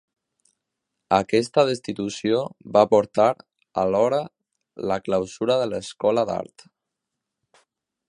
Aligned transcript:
Aquesta 1.17 1.65
destitució 1.67 2.39
va 2.77 2.83
portar, 2.95 3.29
alhora, 3.85 4.25
la 4.93 5.01
clausura 5.09 5.63
de 5.65 5.69
l'Escola 5.75 6.29
d'Art. 6.33 6.71